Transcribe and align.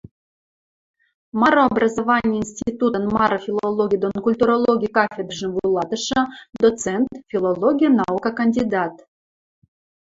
Мары 1.43 1.59
образовани 1.69 2.35
институтын 2.43 3.03
мары 3.17 3.37
филологи 3.45 3.97
дон 4.03 4.15
культурологи 4.25 4.87
кафедрӹжӹм 4.97 5.51
вуйлатышы, 5.55 6.19
доцент, 6.63 7.09
филологи 7.31 7.87
наука 8.01 8.29
кандидат 8.41 8.93